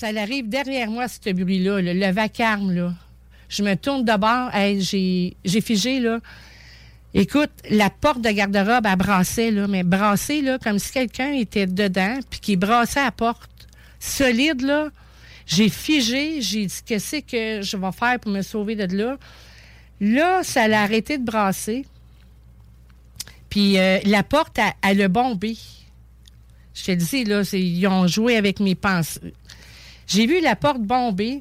[0.00, 2.94] Ça arrive derrière moi, ce bruit-là, le, vacarme, là.
[3.50, 6.20] Je me tourne d'abord, hey, j'ai j'ai figé, là.
[7.12, 11.66] Écoute, la porte de garde-robe, elle brassait, là, mais brassée, là, comme si quelqu'un était
[11.66, 13.50] dedans, puis qui brassait la porte.
[13.98, 14.88] Solide, là.
[15.44, 19.18] J'ai figé, j'ai dit, qu'est-ce que je vais faire pour me sauver de là?
[20.00, 21.84] Là, ça l'a arrêté de brasser.
[23.50, 25.58] Puis euh, la porte, elle, elle a bombé.
[26.72, 29.34] Je te dis, là, c'est- ils ont joué avec mes pensées.
[30.10, 31.40] J'ai vu la porte bomber.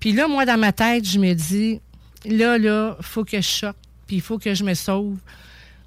[0.00, 1.80] Puis là, moi, dans ma tête, je me dis,
[2.26, 5.16] là, là, faut que je sorte, puis il faut que je me sauve.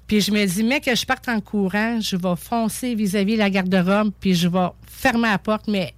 [0.08, 3.48] Puis je me dis, mais que je parte en courant, je vais foncer vis-à-vis la
[3.48, 5.94] garde-robe, puis je vais fermer la porte, mais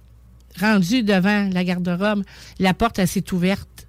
[0.59, 2.23] rendu devant la garde-robe,
[2.59, 3.87] la porte, elle s'est ouverte.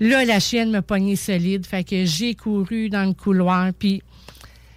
[0.00, 4.02] Là, la chienne me pognait solide, fait que j'ai couru dans le couloir, puis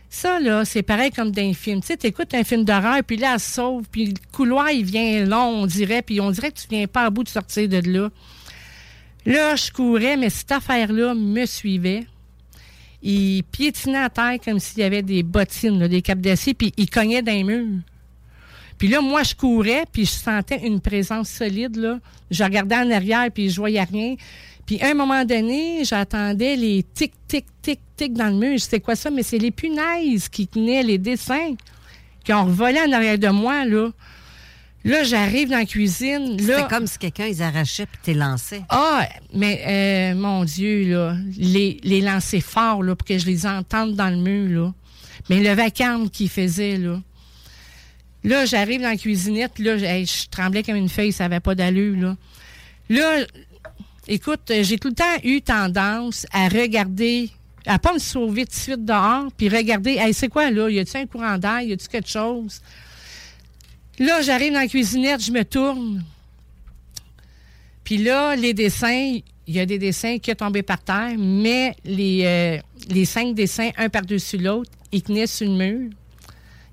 [0.10, 1.82] ça, là, c'est pareil comme dans un film.
[1.82, 5.24] Tu sais, t'écoutes un film d'horreur, puis là, elle sauve, puis le couloir, il vient
[5.26, 7.82] long, on dirait, puis on dirait que tu viens pas à bout de sortir de
[7.86, 8.10] là.
[9.26, 12.08] Là, je courais, mais cette affaire-là me suivait.
[13.04, 16.90] Il piétinait à terre comme s'il y avait des bottines, des capes d'acier, puis il
[16.90, 17.82] cognait dans les murs.
[18.80, 22.00] Puis là, moi, je courais, puis je sentais une présence solide, là.
[22.32, 24.16] Je regardais en arrière, puis je voyais rien.
[24.66, 28.54] Puis à un moment donné, j'attendais les tic, tic, tic, tic dans le mur.
[28.54, 31.56] Je sais quoi ça, mais c'est les punaises qui tenaient les dessins,
[32.24, 33.90] qui ont revolé en arrière de moi, là.
[34.86, 36.38] Là, j'arrive dans la cuisine.
[36.48, 38.62] Là, C'était comme si quelqu'un les arrachait puis t'es lancé.
[38.70, 43.46] ah, mais euh, mon Dieu, là, les, les lancer fort, là, pour que je les
[43.46, 44.74] entende dans le mur, là.
[45.30, 47.02] Mais le vacarme qu'il faisait, là.
[48.24, 51.98] Là, j'arrive dans la cuisinette, là, je tremblais comme une feuille, ça n'avait pas d'allure,
[51.98, 52.18] là.
[52.90, 53.26] Là,
[54.08, 57.30] écoute, j'ai tout le temps eu tendance à regarder,
[57.66, 60.70] à pas me sauver tout de suite dehors, puis regarder, hey, c'est quoi, là?
[60.70, 61.62] Y a-tu un courant d'air?
[61.62, 62.62] Y a-tu quelque chose?
[64.00, 66.04] Là, j'arrive dans la cuisinette, je me tourne.
[67.84, 71.76] Puis là, les dessins, il y a des dessins qui sont tombés par terre, mais
[71.84, 75.90] les, euh, cinq dessins, un par-dessus l'autre, ils tenaient sur le mur.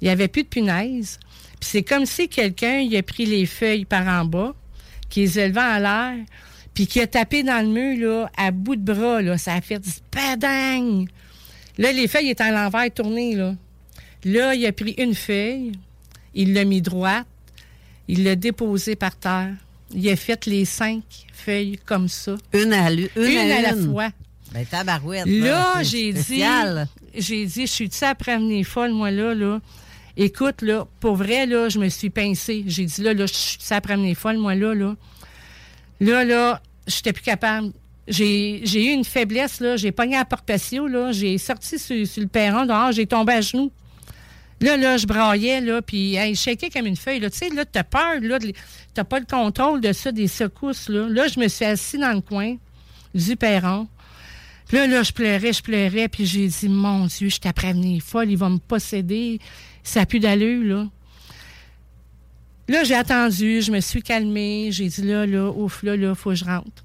[0.01, 1.19] Il n'y avait plus de punaises.
[1.61, 4.55] Puis c'est comme si quelqu'un il a pris les feuilles par en bas,
[5.09, 6.15] qui les élevait en l'air,
[6.75, 9.23] puis qui a tapé dans le mur là, à bout de bras.
[9.23, 9.39] Là.
[9.39, 11.07] Ça a fait du padang!
[11.79, 13.35] Là, les feuilles étaient à l'envers tournées.
[13.35, 13.55] Là.
[14.25, 15.73] là, il a pris une feuille,
[16.35, 17.27] il l'a mis droite,
[18.09, 19.53] il l'a déposée par terre.
[19.95, 21.03] Il a fait les cinq
[21.33, 22.35] feuilles comme ça.
[22.53, 23.93] Une à, une Une, à, la une.
[23.93, 24.09] fois.
[24.53, 25.27] Ben, tabarouette.
[25.27, 26.43] Là, j'ai dit,
[27.15, 29.61] j'ai dit, je suis-tu après venir folle, moi, là, là?
[30.17, 32.65] Écoute, là, pour vrai, là, je me suis pincée.
[32.67, 34.97] J'ai dit, là, là, je suis après venir folle, moi, là, là.
[36.01, 37.73] Là, là, j'étais plus capable.
[38.09, 39.77] J'ai, eu une faiblesse, là.
[39.77, 41.13] J'ai pogné à la porte patio, là.
[41.13, 43.71] J'ai sorti sur, sur le perron j'ai tombé à genoux.
[44.61, 47.21] Là, là, je braillais, là, puis hey, je comme une feuille.
[47.21, 48.39] Tu sais, là, t'as peur, là,
[48.95, 51.09] t'as pas le contrôle de ça, des secousses, là.
[51.11, 52.57] Là, je me suis assis dans le coin
[53.15, 53.87] du perron.
[54.67, 58.03] Puis là, là, je pleurais, je pleurais, puis j'ai dit, mon Dieu, je t'apprends venir
[58.03, 59.39] folle, il va me posséder.
[59.85, 60.89] Ça n'a plus d'allure, là.
[62.69, 66.31] Là, j'ai attendu, je me suis calmée, j'ai dit, là, là, ouf, là, là, faut
[66.31, 66.85] que je rentre.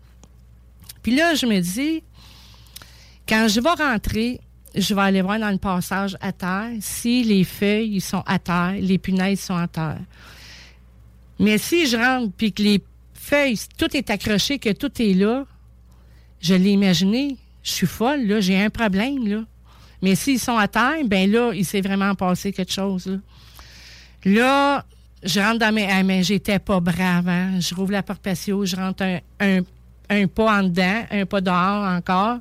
[1.02, 2.04] Puis là, je me dis,
[3.28, 4.40] quand je vais rentrer,
[4.76, 8.76] je vais aller voir dans le passage à terre si les feuilles sont à terre,
[8.80, 10.00] les punaises sont à terre.
[11.40, 15.46] Mais si je rentre puis que les feuilles, tout est accroché, que tout est là,
[16.40, 19.44] je l'ai imaginé, je suis folle, là, j'ai un problème, là.
[20.02, 23.18] Mais s'ils sont à terre, ben là, il s'est vraiment passé quelque chose, là.
[24.26, 24.86] Là,
[25.24, 25.88] je rentre dans mes...
[25.90, 27.60] Ah, mais j'étais pas brave, hein.
[27.60, 29.60] Je rouvre la porte patio, je rentre un, un,
[30.10, 32.40] un pas en dedans, un pas dehors encore.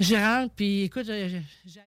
[0.00, 1.78] Je rentre, puis écoute, je-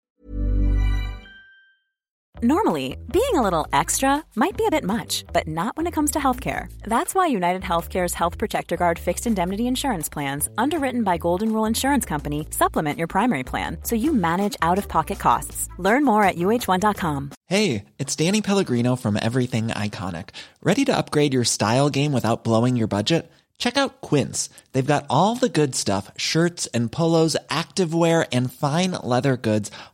[2.42, 6.12] Normally, being a little extra might be a bit much, but not when it comes
[6.12, 6.72] to healthcare.
[6.84, 11.66] That's why United Healthcare's Health Protector Guard fixed indemnity insurance plans, underwritten by Golden Rule
[11.66, 15.68] Insurance Company, supplement your primary plan so you manage out of pocket costs.
[15.78, 17.32] Learn more at uh1.com.
[17.48, 20.30] Hey, it's Danny Pellegrino from Everything Iconic.
[20.64, 23.30] Ready to upgrade your style game without blowing your budget?
[23.60, 24.50] Check out Quince.
[24.72, 29.70] They've got all the good stuff shirts and polos, activewear, and fine leather goods,